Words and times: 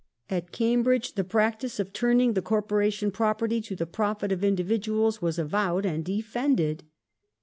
At 0.37 0.51
Cambridge 0.51 1.13
the 1.13 1.23
practice 1.23 1.79
of 1.79 1.93
turning 1.93 2.33
the 2.33 2.41
Corporation 2.41 3.11
property 3.11 3.61
to 3.61 3.75
the 3.75 3.85
profit 3.85 4.31
of 4.31 4.43
individuals 4.43 5.21
was 5.21 5.37
avowed 5.37 5.85
and 5.85 6.03
defended." 6.03 6.83